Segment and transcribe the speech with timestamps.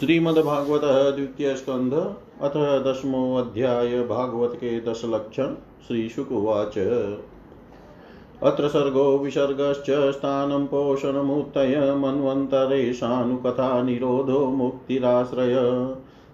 [0.00, 1.94] श्रीमद्भागवत द्वितीय स्कंध
[2.42, 5.54] अथ दशमो अध्याय भागवत के दश लक्षण
[5.88, 6.78] श्रीशुकुवाच।
[8.42, 15.54] अत्र सर्गो विसर्गश्च स्थानं पोषणमुत्तय मन्वन्तरेशानुकथा निरोधो मुक्तिराश्रय।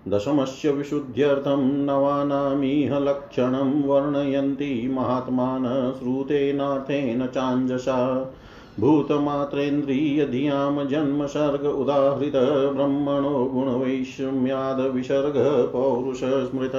[0.09, 8.33] दशमस्य विशुद्ध्यर्थं नवानामिह लक्षणं वर्णयन्ति महात्मान श्रुतेनार्थेन चाञ्जसा।
[8.81, 12.33] भूतमात्रेन्द्रियधियाँ जन्मसर्ग उदाहृत
[12.77, 16.73] ब्रह्मणो गुणवैषम्यादविसर्ग पौरुषस्मृत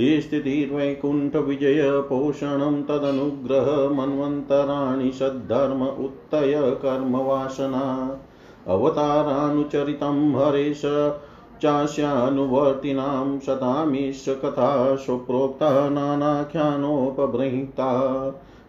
[0.00, 8.18] स्थितिर्वैकुण्ठविजय पोषणं तदनुग्रह मन्वन्तराणि सद्धर्म उत्तय कर्मवासना
[8.66, 10.82] अवतारानुचरितं हरेश
[11.62, 17.92] चास्यानुवर्तिनां शतामीश कथा सुप्रोक्ता नानाख्यानोपबृंहिता।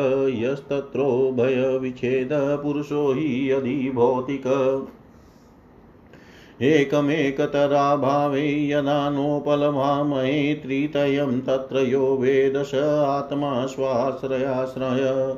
[0.43, 4.43] यस्तत्रो भयविच्छेदपुरुषो हि अधिभौतिक
[6.63, 12.71] एकमेकतराभावे यदा नोपलभामहे त्रितयं तत्र यो वेद स
[13.05, 15.37] आत्मा स्वाश्रयाश्रय।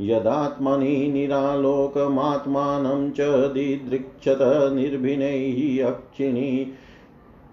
[0.00, 6.72] यदात्मनि निरालोकमात्मानं च दिदृक्षत, निर्भिनैः अक्षिणी,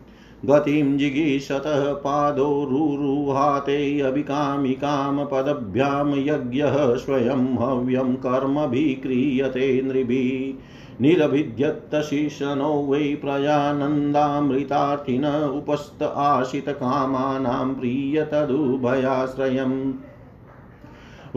[0.46, 10.66] गतिं जिगीषतः पादो रुरुहाते अभिकामिकामपदभ्यां यज्ञः स्वयं हव्यं कर्मभिः क्रियते नृभिः।
[11.02, 19.94] निरभिद्यत्तशिशनो वै प्रजानन्दामृतार्थिन उपस्त आशितकामानां प्रियतदुभयाश्रयम्।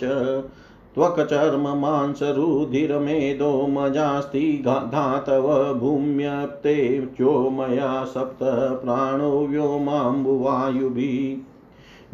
[0.96, 11.55] त्वक्चर्ममांसरुधिरमेदो मजास्ति धातव भूम्यप्ते चोमया सप्त प्राणो व्योमाम्बुवायुभिः।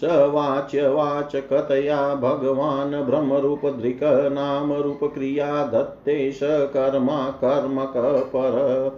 [0.00, 8.92] स वाच्यवाचकतया भगवान् ब्रह्मरूपधृक्, नामरूपक्रिया दत्ते स कर्मा कर्मक पर।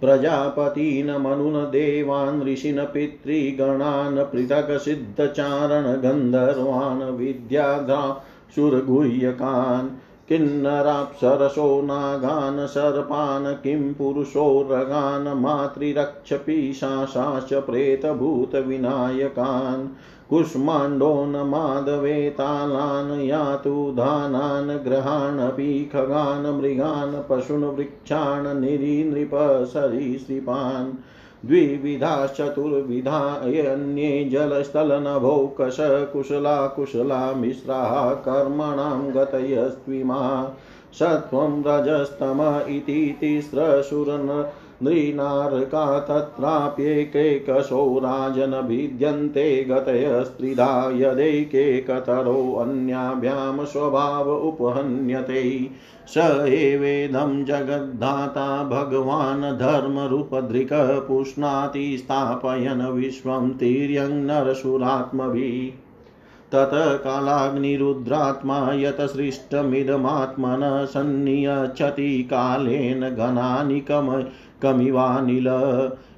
[0.00, 9.88] प्रजापतीनमनुन देवान्, ऋषिन् पितृगणान्, पृथक् सिद्धचारण गन्धर्वान् विद्याधाशुरगुह्यकान्
[10.28, 19.82] किन्नराप्सरसो नागान् सर्पान् किं पुरुषोरगान् मातृरक्षपीशाशाश्च प्रेतभूतविनायकान्
[20.30, 30.90] कुष्माण्डोन्मादवेतालान् यातु धानान् ग्रहाणपि खगान् मृगान् पशून् वृक्षान् निरीनृपसरीसृपान्
[31.46, 35.76] द्विविधाश्चतुर्विधा अन्ये जलस्थलनभौकश
[36.12, 40.20] कुशला कुशला मिश्राः कर्मणां गतयस्त्विमा
[40.98, 44.28] सत्वं रजस्तम इति तिस्रशुरन
[44.82, 55.70] नृनारका तत्राप्येकैकशो राजनभिद्यन्ते गतयस्त्रिधा यदैकेकतरोऽन्याभ्यां स्वभाव उपहन्यते।
[56.08, 65.84] स एवेदं जगद्धाता भगवान् धर्मरूपधृक् पुष्णाति स्थापयन् विश्वं तिर्यं नरसुरात्मभिः
[66.52, 74.22] तत्कालाग्निरुद्रात्मा यत सृष्टमिदमात्मन सन्नियच्छति कालेन घनानि कम
[74.64, 75.48] कमिवानिल।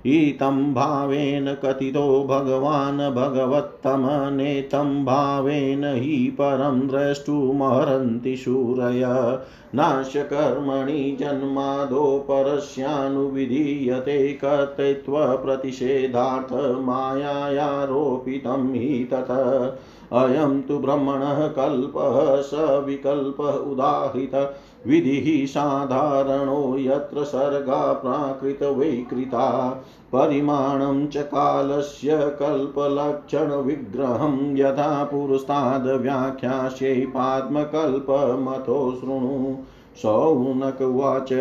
[0.06, 9.38] इतं भावेन कथितो भगवान् भगवत्तमनेतं भावेन हि परं द्रष्टुमहरन्ति शूरय।
[9.74, 19.80] नाश्यकर्मणि जन्मादो परस्यानुविधीयते कर्तृत्वप्रतिषेधार्थ मायायारोपितं हि तत्।
[20.12, 24.56] अयं तु ब्रह्मणः कल्पः स विकल्प उदाहृत।
[24.86, 29.76] विधिः साधारणो यत्र सर्गा प्राकृतवैकृता।
[30.12, 39.56] परिमाणं च कालस्य कल्पलक्षणविग्रहं यथा पुरस्ताद्व्याख्यास्यै पाद्मकल्पमथो शृणु
[40.02, 41.32] सौनक उवाच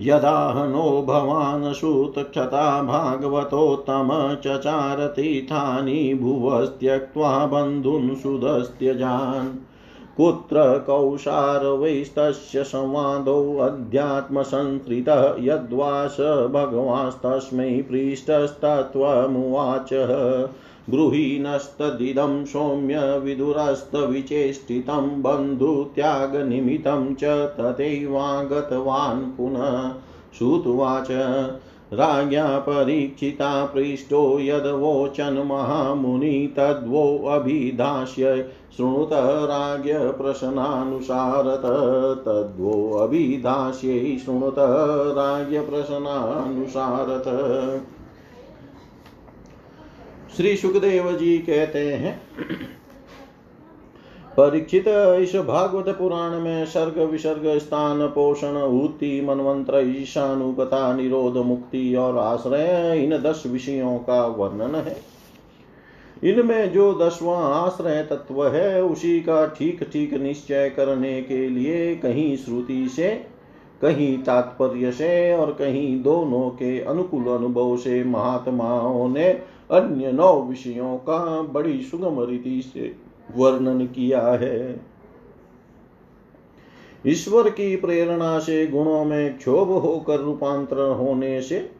[0.00, 9.66] यदाहनो भवान् सूतक्षता भागवतोत्तम चचार तीर्थानि भुवस्त्यक्त्वा बन्धून् सुदस्त्यजान्।
[10.16, 20.12] कुत्र कौशारवैस्तस्य संवादोऽध्यात्मसंस्कृतः यद्वा स भगवास्तस्मै पृष्टस्तत्त्वमुवाचः
[20.90, 27.24] गृहीणस्तदिदं सौम्य विदुरस्तविचेष्टितं बन्धुत्यागनिमित्तं च
[27.60, 29.92] तथैवागतवान् पुनः
[30.38, 31.08] श्रुत्वाच।
[31.94, 38.34] राज्ञा परीक्षिता पृष्टो यद्वोचन् महामुनि तद्वोऽभिधास्य
[38.76, 39.10] शृणुत
[39.50, 41.66] राज्ञ प्रश्नानुसारत
[42.26, 44.58] तद्वोऽभिधास्यै शृणुत
[45.18, 47.28] राज्ञ प्रश्नानुसारत
[50.36, 52.20] श्री सुखदेव जी कहते हैं
[54.36, 54.84] परीक्षित
[55.20, 63.02] इस भागवत पुराण में सर्ग विसर्ग स्थान पोषण, ऊति, मनवंत्र ईशानुपता निरोध, मुक्ति और आश्रय,
[63.04, 64.96] इन दस विषयों का वर्णन है।
[66.24, 72.36] इनमें जो दसवां आश्रय तत्व है, उसी का ठीक ठीक निश्चय करने के लिए कहीं
[72.36, 73.10] श्रुति से,
[73.82, 79.28] कहीं तात्पर्य से और कहीं दोनों के अनुकूल अनुभव से महात्माओं ने
[79.70, 83.03] अन्य नौ विषयों का बड़ी सुगम रीति से
[83.36, 84.80] वर्णन किया है।
[87.06, 91.70] ईश्वर की प्रेरणा से, गुणों में क्षोभ होकर रूपांतर होने से,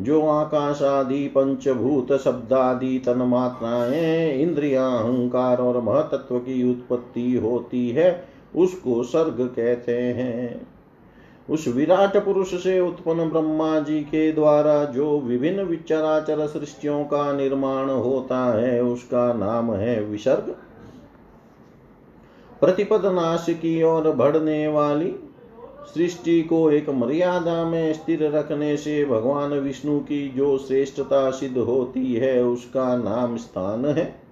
[0.00, 8.24] जो आकाश आदि, पंचभूत शब्दादि तन मात्राएँ इंद्रिया, अहंकार और महतत्व की उत्पत्ति होती है,
[8.56, 10.73] उसको सर्ग कहते हैं।
[11.50, 17.90] उस विराट पुरुष से उत्पन्न ब्रह्मा जी के द्वारा जो विभिन्न विचराचर सृष्टियों का निर्माण
[17.90, 20.56] होता है, उसका नाम है विसर्ग।
[22.60, 25.14] प्रतिपद नाश की ओर बढ़ने वाली
[25.94, 32.14] सृष्टि को एक मर्यादा में स्थिर रखने से भगवान विष्णु की जो श्रेष्ठता सिद्ध होती
[32.14, 34.23] है, उसका नाम स्थान है।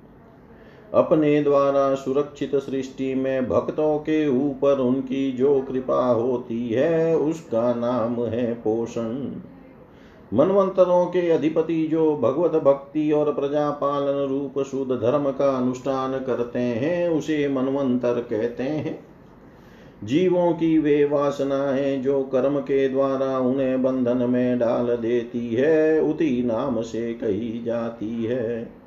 [0.94, 8.24] अपने द्वारा सुरक्षित सृष्टि में भक्तों के ऊपर उनकी जो कृपा होती है, उसका नाम
[8.24, 9.30] है पोषण।
[10.34, 16.58] मनवंतरों के अधिपति जो भगवत भक्ति और प्रजा पालन रूप शुद्ध धर्म का अनुष्ठान करते
[16.58, 19.04] हैं, उसे मनवंतर कहते हैं।
[20.04, 26.42] जीवों की वे वासनाएँ जो कर्म के द्वारा उन्हें बंधन में डाल देती है उति
[26.46, 28.81] नाम से कही जाती है।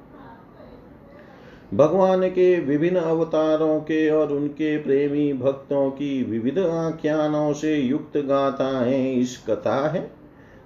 [1.74, 9.16] भगवान के विभिन्न अवतारों के और उनके प्रेमी भक्तों की विविध आख्यानों से युक्त गाथाएँ
[9.16, 10.12] इस कथा है।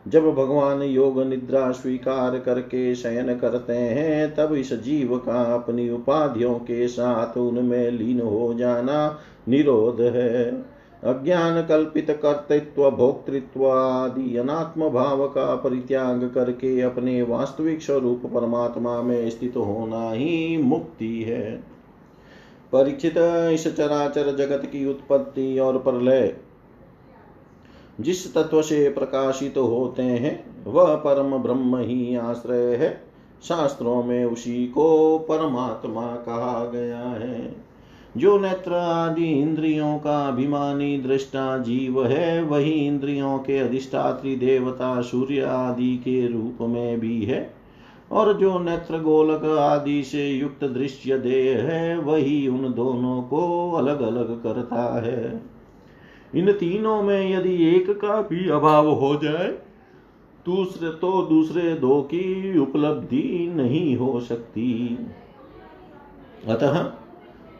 [0.08, 6.56] जब भगवान योग निद्रा स्वीकार करके शयन करते हैं, तब इस जीव का अपनी उपाधियों
[6.56, 10.66] के साथ उनमें लीन हो जाना निरोध है।
[11.04, 19.30] अज्ञान कल्पित कर्तृत्व भोक्तृत्व आदि अनात्म भाव का परित्याग करके अपने वास्तविक स्वरूप परमात्मा में
[19.30, 21.52] स्थित होना ही मुक्ति है।
[22.72, 23.14] परीक्षित
[23.54, 26.36] इस चराचर जगत की उत्पत्ति और प्रलय,
[28.00, 32.92] जिस तत्व से प्रकाशित तो होते हैं, वह परम ब्रह्म ही आश्रय है।
[33.44, 37.69] शास्त्रों में उसी को परमात्मा कहा गया है।
[38.18, 45.42] जो नेत्र आदि इंद्रियों का अभिमानी दृष्टा जीव है, वही इंद्रियों के अधिष्ठात्री देवता सूर्य
[45.42, 47.54] आदि के रूप में भी है।
[48.12, 54.02] और जो नेत्र गोलक आदि से युक्त दृश्य देह है, वही उन दोनों को अलग
[54.02, 55.42] अलग करता है।
[56.36, 59.48] इन तीनों में यदि एक का भी अभाव हो जाए,
[60.46, 64.98] दूसरे तो दूसरे दो की उपलब्धि नहीं हो सकती।
[66.48, 66.92] अतः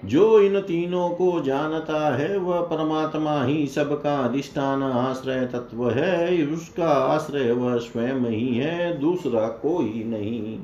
[0.06, 6.88] जो इन तीनों को जानता है वह परमात्मा ही सबका अधिष्ठान आश्रय तत्व है। उसका
[6.88, 10.60] आश्रय वह स्वयं ही है दूसरा कोई नहीं।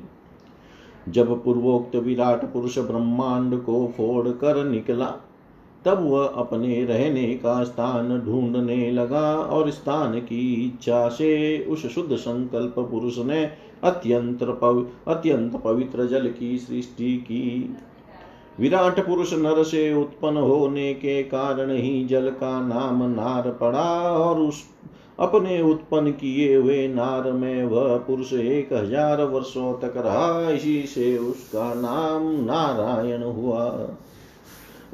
[1.08, 5.14] जब पूर्वोक्त विराट पुरुष ब्रह्मांड को फोड़ कर निकला
[5.84, 12.16] तब वह अपने रहने का स्थान ढूँढने लगा और स्थान की इच्छा से उस शुद्ध
[12.16, 13.44] संकल्प पुरुष ने
[13.84, 17.76] अत्यंत पव, अत्यंत पवित्र जल की सृष्टि की।
[18.60, 24.40] विराट पुरुष नर से उत्पन्न होने के कारण ही जल का नाम नार पड़ा और
[24.40, 24.62] उस
[25.20, 31.16] अपने उत्पन्न किए हुए नार में वह पुरुष एक हज़ार वर्षों तक रहा। इसी से
[31.18, 33.88] उसका नाम नारायण हुआ।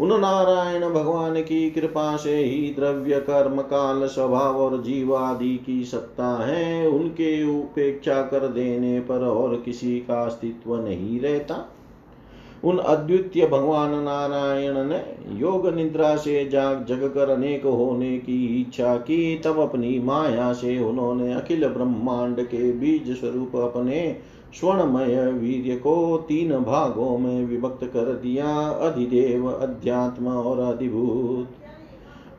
[0.00, 6.28] उन नारायण भगवान की कृपा से ही द्रव्य, कर्म, काल, स्वभाव और जीवादि की सत्ता
[6.44, 11.54] है। उनके उपेक्षा कर देने पर और किसी का अस्तित्व नहीं रहता।
[12.64, 15.00] उन अद्वितीय भगवान नारायण ने
[15.38, 20.78] योग निद्रा से जाग जग कर अनेक होने की इच्छा की, तब अपनी माया से
[20.78, 24.16] उन्होंने अखिल ब्रह्मांड के बीज स्वरूप अपने
[24.60, 31.48] स्वर्णमय वीर्य को तीन भागों में विभक्त कर दिया, अधिदेव, अध्यात्म और अधिभूत।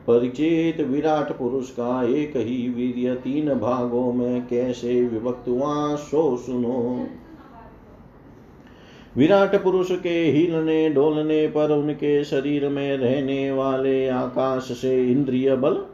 [0.06, 7.06] परिचित विराट पुरुष का एक ही वीर्य तीन भागों में कैसे विभक्त हुआ, सो सुनो।
[9.16, 15.84] विराट पुरुष के हिलने, डोलने पर उनके शरीर में रहने वाले आकाश से इंद्रिय बल,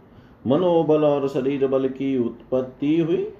[0.46, 3.32] मनोबल और शरीर बल की उत्पत्ति हुई।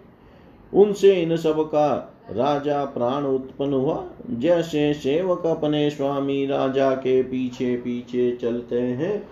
[0.74, 7.76] उनसे इन सब का राजा प्राण उत्पन्न हुआ। जैसे सेवक अपने स्वामी राजा के पीछे
[7.76, 9.28] पीछे चलते हैं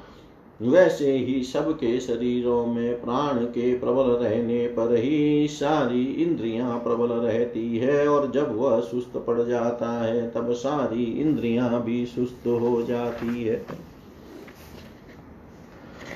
[0.61, 7.79] वैसे ही सबके शरीरों में प्राण के प्रबल रहने पर ही सारी इंद्रियाँ प्रबल रहती
[7.79, 13.45] है और जब वह सुस्त पड़ जाता है, तब सारी इंद्रियाँ भी सुस्त हो जाती
[13.45, 13.63] है।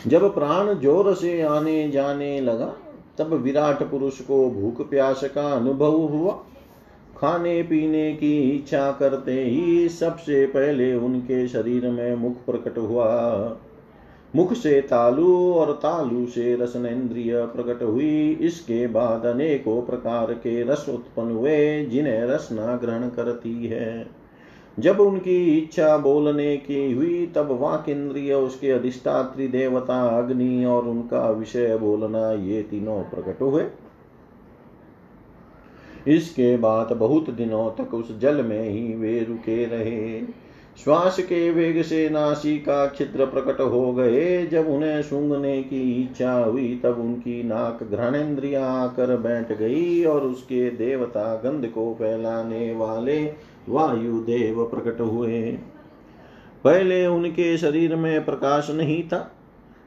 [0.06, 2.74] जब प्राण ज़ोर से आने जाने लगा,
[3.18, 6.32] तब विराट पुरुष को भूख प्यास का अनुभव हुआ।
[7.16, 13.08] खाने पीने की इच्छा करते ही सबसे पहले उनके शरीर में मुख प्रकट हुआ।
[14.36, 20.86] मुख से तालु और तालु से रसनेन्द्रिय प्रकट हुई। इसके बाद अनेकों प्रकार के रस
[20.88, 24.08] उत्पन्न हुए, जिन्हें रसना ग्रहण करती है।
[24.78, 31.30] जब उनकी इच्छा बोलने की हुई, तब वाक इंद्रिय उसके अधिष्ठात्री देवता अग्नि और उनका
[31.30, 33.66] विषय बोलना, ये तीनों प्रकट हुए।
[36.08, 40.20] इसके बाद बहुत दिनों तक उस जल में ही वे रुके रहे।
[40.76, 46.32] श्वास के वेग से नासी का छिद्र प्रकट हो गए। जब उन्हें सूंघने की इच्छा
[46.32, 53.24] हुई, तब उनकी नाक घृणेन्द्रिया आकर बैठ गई और उसके देवता गंध को फैलाने वाले
[53.68, 55.42] वायुदेव प्रकट हुए।
[56.64, 59.30] पहले उनके शरीर में प्रकाश नहीं था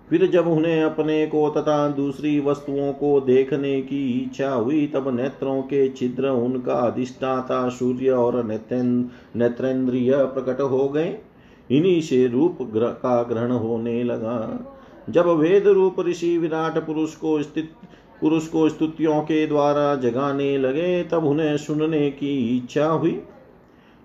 [0.10, 5.62] फिर जब उन्हें अपने को तथा दूसरी वस्तुओं को देखने की इच्छा हुई, तब नेत्रों
[5.62, 8.44] के छिद्र उनका अधिष्ठाता सूर्य और
[9.36, 11.18] नेत्रेंद्रिय प्रकट हो गए।
[11.72, 14.38] इन्हीं से रूप का ग्रहण होने लगा।
[15.10, 17.70] जब वेद रूप ऋषि विराट पुरुष को स्थित
[18.22, 23.22] पुरुष को स्तुतियों के द्वारा जगाने लगे, तब उन्हें सुनने की इच्छा हुई।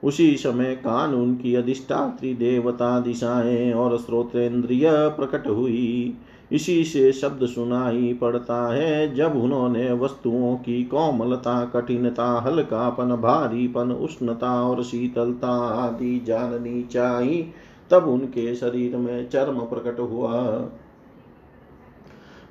[0.04, 6.14] उसी समय कान उनकी अधिष्ठात्री देवता दिशाएँ और स्रोतेन्द्रिय प्रकट हुई।
[6.52, 14.69] इसी से शब्द सुनाई पड़ता है, जब उन्होंने वस्तुओं की कोमलता, कठिनता, हल्कापन, भारीपन, उष्णता
[14.69, 17.50] और शीतलता आदि जाननी चाहिए
[17.90, 20.33] तब उनके शरीर में चर्म प्रकट हुआ।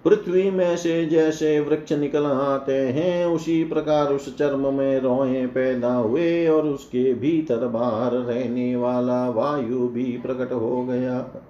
[0.06, 5.94] पृथ्वी में से जैसे वृक्ष निकल आते हैं, उसी प्रकार उस चर्म में रोए पैदा
[5.94, 11.42] हुए और उसके भीतर बाहर रहने वाला वायु भी प्रकट हो गया।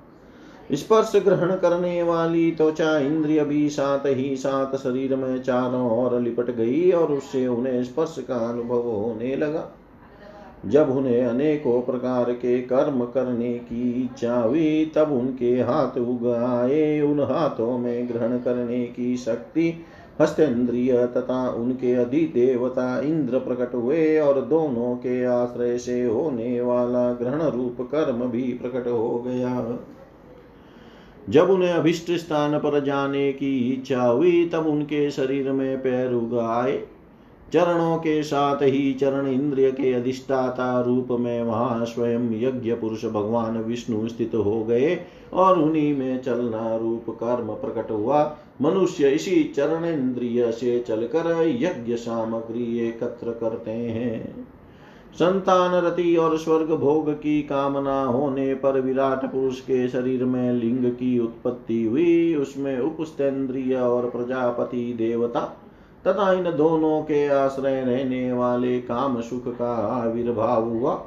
[0.74, 6.52] स्पर्श ग्रहण करने वाली त्वचा इंद्रिय भी साथ ही साथ शरीर में चारों ओर लिपट
[6.52, 9.72] गई और उससे उन्हें स्पर्श का अनुभव होने लगा।
[10.66, 17.20] जब उन्हें अनेकों प्रकार के कर्म करने की इच्छा हुई, तब उनके हाथ उगाए, उन
[17.20, 19.74] हाथों में ग्रहण करने की शक्ति
[20.22, 27.42] हस्तेन्द्रिय तथा उनके अधिदेवता इंद्र प्रकट हुए और दोनों के आश्रय से होने वाला ग्रहण
[27.42, 29.80] रूप कर्म भी प्रकट हो गया।
[31.30, 36.84] जब उन्हें अभिष्ट स्थान पर जाने की इच्छा हुई, तब उनके शरीर में पैर उगाए
[37.54, 43.58] चरणों के साथ ही चरण इंद्रिय के अधिष्ठाता रूप में वहाँ स्वयं यज्ञ पुरुष भगवान
[43.58, 45.00] विष्णु स्थित हो गए
[45.34, 51.96] और उन्हीं में चलना रूप कर्म प्रकट हुआ। मनुष्य इसी चरण इंद्रिय से चलकर यज्ञ
[51.96, 54.48] सामग्री एकत्र करते हैं।
[55.14, 60.86] संतान रति और स्वर्ग भोग की कामना होने पर विराट पुरुष के शरीर में लिंग
[60.86, 65.66] की उत्पत्ति हुई। उसमें उपस्तेन्द्रिय और प्रजापति देवता
[66.08, 71.06] तथा इन दोनों के आश्रय रहने वाले काम सुख का आविर्भाव हुआ।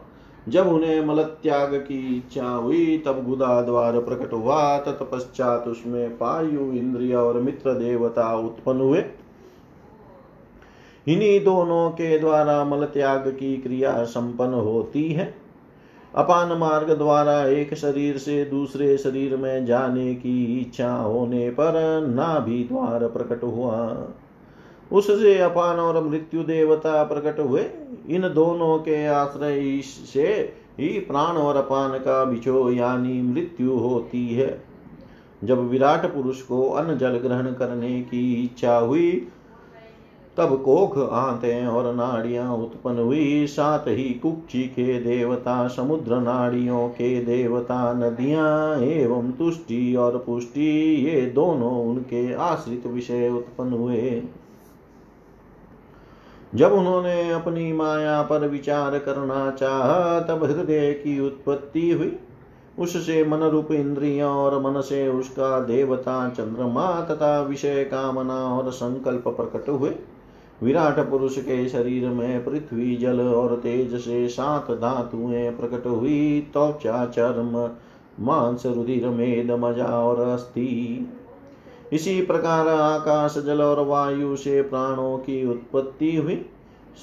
[0.48, 6.72] जब उन्हें मल त्याग की इच्छा हुई, तब गुदा द्वार प्रकट हुआ। तत्पश्चात उसमें पायु
[6.72, 9.05] इंद्रिय और मित्र देवता उत्पन्न हुए।
[11.09, 15.35] इन्हीं दोनों के द्वारा मल त्याग की क्रिया संपन्न होती है।
[16.14, 21.72] अपान मार्ग द्वारा एक शरीर से दूसरे शरीर में जाने की इच्छा होने पर
[22.09, 24.07] ना भी द्वार प्रकट हुआ।
[24.92, 27.64] उससे अपान और मृत्यु देवता प्रकट हुए।
[28.09, 34.62] इन दोनों के आश्रय से ही प्राण और अपान का बिछो यानी मृत्यु होती है।
[35.45, 39.29] जब विराट पुरुष को अन्न जल ग्रहण करने की इच्छा हुई,
[40.37, 47.25] तब कोख, आते और नाड़ियाँ उत्पन्न हुई। साथ ही कुक्षी के देवता, समुद्र नाड़ियों के
[47.25, 50.68] देवता, नदियाँ एवं तुष्टि और पुष्टि,
[51.07, 54.23] ये दोनों उनके आश्रित विषय उत्पन्न हुए।
[56.55, 62.17] जब उन्होंने अपनी माया पर विचार करना चाहा, तब हृदय की उत्पत्ति हुई।
[62.79, 69.29] उससे मन रूप इंद्रियों और मन से उसका देवता चंद्रमा तथा विषय कामना और संकल्प
[69.29, 69.95] प्रकट हुए।
[70.62, 77.07] विराट पुरुष के शरीर में पृथ्वी, जल और तेज से सात धातुएँ प्रकट हुई। त्वचा
[77.07, 77.71] तो चर्म,
[78.21, 81.09] मांस, रुधिर, मेद, मज़ा और अस्थि।
[81.92, 86.46] इसी प्रकार आकाश, जल और वायु से प्राणों की उत्पत्ति हुई।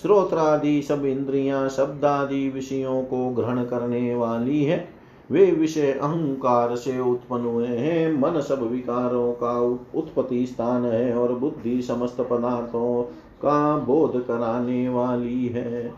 [0.02, 4.90] श्रोत्रादि सब इंद्रियाँ शब्द आदि विषयों को ग्रहण करने वाली है।
[5.32, 9.60] वे विषय अहंकार से उत्पन्न हुए हैं। मन सब विकारों का
[10.00, 13.04] उत्पत्ति स्थान है और बुद्धि समस्त पदार्थों
[13.42, 15.94] का बोध कराने वाली है।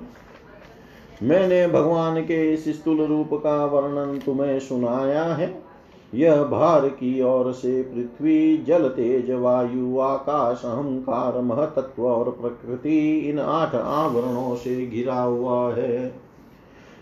[1.24, 5.71] मैंने भगवान के इस स्थूल रूप का वर्णन तुम्हें सुनाया है।
[6.16, 13.40] यह भार की ओर से पृथ्वी, जल, तेज, वायु, आकाश, अहंकार, महतत्व और प्रकृति इन
[13.40, 16.14] आठ आवरणों से घिरा हुआ है।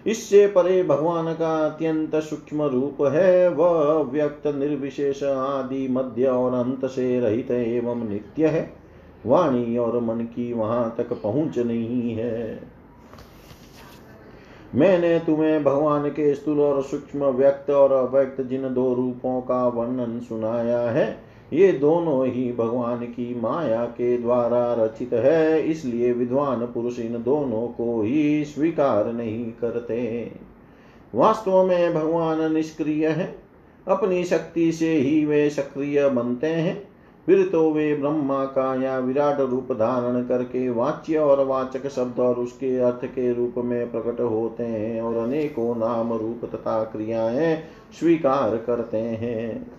[0.08, 6.86] इससे परे भगवान का अत्यंत सूक्ष्म रूप है। वह व्यक्त निर्विशेष आदि मध्य और अंत
[6.86, 8.74] से रहित एवं नित्य है।
[9.26, 12.62] वाणी और मन की वहाँ तक पहुँच नहीं है।
[14.76, 20.20] मैंने तुम्हें भगवान के स्थूल और सूक्ष्म व्यक्त और अव्यक्त जिन दो रूपों का वर्णन
[20.20, 21.18] सुनाया है,
[21.54, 27.68] ये दोनों ही भगवान की माया के द्वारा रचित है। इसलिए विद्वान पुरुष इन दोनों
[27.68, 30.32] को ही स्वीकार नहीं करते।
[31.16, 33.36] वास्तव में भगवान निष्क्रिय है,
[33.88, 36.89] अपनी शक्ति से ही वे सक्रिय बनते हैं।
[37.30, 42.36] फिर तो वे ब्रह्मा का या विराट रूप धारण करके वाच्य और वाचक शब्द और
[42.36, 47.64] उसके अर्थ के रूप में प्रकट होते हैं और अनेकों नाम रूप तथा क्रियाएँ
[48.00, 49.72] स्वीकार करते हैं।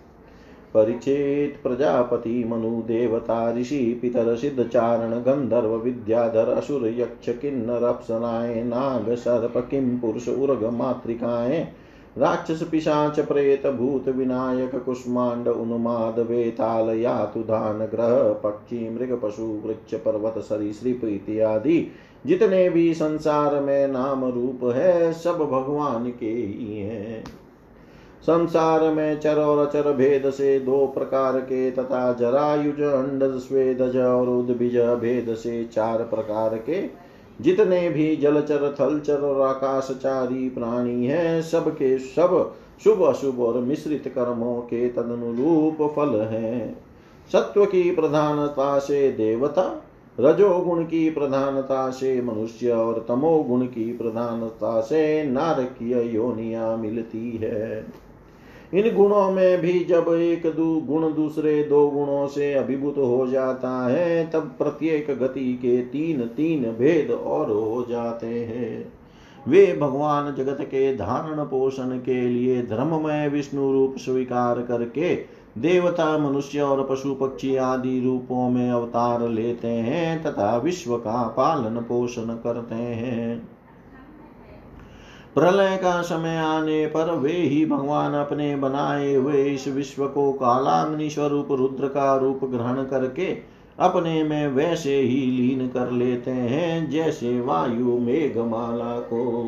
[0.74, 9.14] परिचेत प्रजापति मनु देवता ऋषि पितर सिद्ध चारण गंधर्व विद्याधर असुर यक्ष किन्नर अप्सराएँ नाग
[9.14, 11.68] सर्प किम पुरुष उर्ग मातृकाएँ
[12.18, 20.38] राक्षस पिशाच प्रेत भूत विनायक कुष्मांड उन्माद वेताल यातुधान ग्रह, पक्षी, मृग, पशु, वृक्ष, पर्वत
[20.38, 21.86] सरीसृप इत्यादि
[22.26, 27.24] जितने भी संसार में नाम रूप है, सब भगवान के ही हैं।
[28.22, 34.28] संसार में चर और अचर भेद से दो प्रकार के तथा जरायुज, अंडज, स्वेदज और
[34.28, 37.09] उद्भिज भेद से चार प्रकार के
[37.40, 44.60] जितने भी जलचर, थलचर और आकाशचारी प्राणी हैं, सबके सब शुभ अशुभ और मिश्रित कर्मों
[44.60, 46.84] के तदनुरूप फल हैं।
[47.32, 49.84] सत्व की प्रधानता से देवता,
[50.20, 57.86] रजोगुण की प्रधानता से मनुष्य और तमोगुण की प्रधानता से नारकीय योनिया मिलती है।
[58.74, 63.88] इन गुणों में भी जब एक दू, गुण दूसरे दो गुणों से अभिभूत हो जाता
[63.88, 68.92] है, तब प्रत्येक गति के तीन तीन भेद और हो जाते हैं।
[69.48, 75.14] वे भगवान जगत के धारण पोषण के लिए धर्ममय विष्णु रूप स्वीकार करके
[75.58, 81.76] देवता, मनुष्य और पशु पक्षी आदि रूपों में अवतार लेते हैं, तथा विश्व का पालन
[81.76, 83.48] पोषण करते हैं।
[85.34, 91.10] प्रलय का समय आने पर वे ही भगवान अपने बनाए हुए इस विश्व को कालाग्नि
[91.10, 97.40] स्वरूप रुद्र का रूप ग्रहण करके अपने में वैसे ही लीन कर लेते हैं जैसे
[97.40, 99.42] वायु मेघमाला को।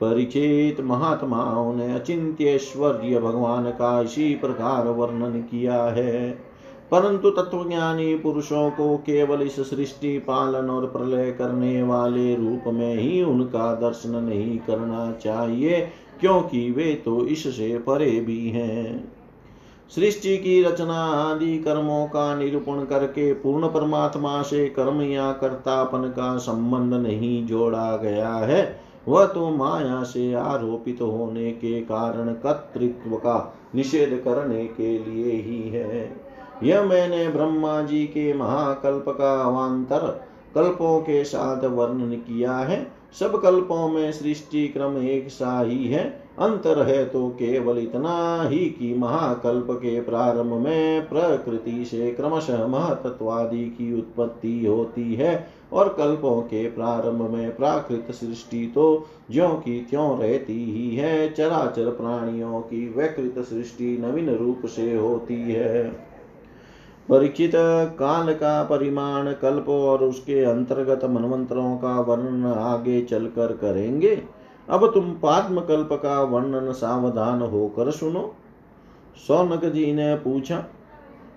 [0.00, 6.49] परिचित महात्माओं ने अचिंत्यश्वर्य भगवान का इसी प्रकार वर्णन किया है।
[6.90, 13.22] परंतु तत्वज्ञानी पुरुषों को केवल इस सृष्टि, पालन और प्रलय करने वाले रूप में ही
[13.22, 15.80] उनका दर्शन नहीं करना चाहिए,
[16.20, 19.12] क्योंकि वे तो इससे परे भी हैं।
[19.94, 26.36] सृष्टि की रचना आदि कर्मों का निरूपण करके पूर्ण परमात्मा से कर्म या कर्तापन का
[26.36, 33.54] संबंध नहीं जोड़ा गया है, वह तो माया से आरोपित होने के कारण कर्तृत्व का
[33.74, 36.19] निषेध करने के लिए ही है।
[36.62, 40.06] यह मैंने ब्रह्मा जी के महाकल्प का अवान्तर
[40.54, 42.86] कल्पों के साथ वर्णन किया है।
[43.20, 46.04] सब कल्पों में सृष्टि क्रम एक सा ही है।
[46.38, 53.64] अंतर है तो केवल इतना ही कि महाकल्प के प्रारंभ में प्रकृति से क्रमशः महतत्वादि
[53.78, 60.18] की उत्पत्ति होती है और कल्पों के प्रारंभ में प्राकृत सृष्टि तो ज्यो की त्यों
[60.18, 66.09] रहती ही है। चराचर प्राणियों की वैकृत सृष्टि नवीन रूप से होती है।
[67.10, 67.52] परीक्षित
[67.98, 74.22] काल का परिमाण, कल्प और उसके अंतर्गत मनमंत्रों का वर्णन आगे चलकर करेंगे।
[74.68, 78.32] अब तुम पाद्म कल्प का वर्णन सावधान होकर सुनो।
[79.16, 80.64] सौनक जी ने पूछा,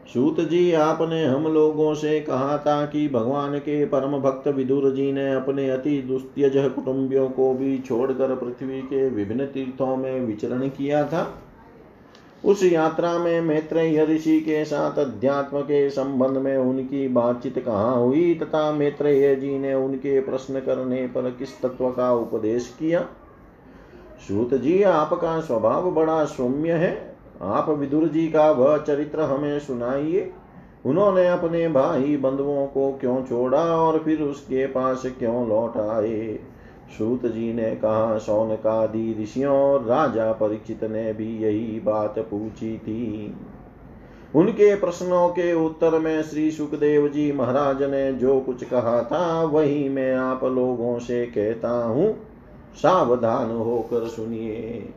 [0.08, 5.12] सूत जी, आपने हम लोगों से कहा था कि भगवान के परम भक्त विदुर जी
[5.12, 11.04] ने अपने अति दुस्त्यज कुटुंबियों को भी छोड़कर पृथ्वी के विभिन्न तीर्थों में विचरण किया
[11.04, 11.24] था।
[12.45, 18.36] उस यात्रा में मैत्रेय ऋषि के साथ अध्यात्म के संबंध में उनकी बातचीत कहाँ हुई
[18.36, 23.06] तथा मैत्रेय जी ने उनके प्रश्न करने पर किस तत्व का उपदेश किया?
[24.27, 30.34] सूत जी, आपका स्वभाव बड़ा सौम्य है। आप विदुर जी का वह चरित्र हमें सुनाइए।
[30.86, 36.39] उन्होंने अपने भाई बंधुओं को क्यों छोड़ा और फिर उसके पास क्यों लौट आए?
[36.97, 43.36] सूत जी ने कहा सौनकादि ऋषियों राजा परीक्षित ने भी यही बात पूछी थी।
[44.36, 49.89] उनके प्रश्नों के उत्तर में श्री सुखदेव जी महाराज ने जो कुछ कहा था, वही
[49.89, 52.15] मैं आप लोगों से कहता हूँ।
[52.75, 54.89] सावधान होकर सुनिए।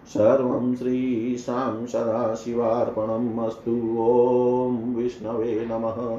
[0.06, 6.18] सर्वं श्रीशां सदाशिवार्पणम् अस्तु। ॐ विष्णवे नमः।